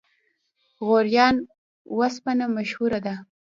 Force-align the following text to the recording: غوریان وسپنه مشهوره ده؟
غوریان 0.85 1.35
وسپنه 1.99 2.45
مشهوره 2.57 2.99
ده؟ 3.05 3.15